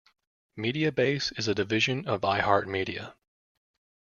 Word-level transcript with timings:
Mediabase 0.57 1.31
is 1.37 1.47
a 1.47 1.53
division 1.53 2.07
of 2.07 2.21
iHeartMedia. 2.21 3.13